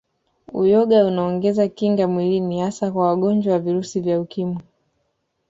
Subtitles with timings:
[0.53, 4.59] Uyoga unaongeza kinga mwilini hasa kwa wangonjwa wa Virusi vya Ukimwi